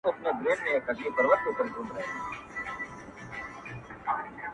او 0.07 0.11
درد 0.43 0.59
د 0.65 0.67
تجربې 0.85 1.09
برخه 1.15 1.51
ده, 1.89 2.03